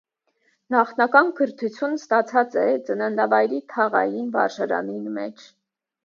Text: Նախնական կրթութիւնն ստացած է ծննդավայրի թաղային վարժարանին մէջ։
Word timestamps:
Նախնական 0.75 1.27
կրթութիւնն 1.39 1.99
ստացած 1.99 2.57
է 2.61 2.63
ծննդավայրի 2.87 3.59
թաղային 3.75 4.31
վարժարանին 4.39 5.05
մէջ։ 5.19 5.45